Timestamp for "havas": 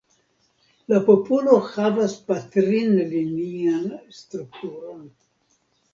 1.67-2.17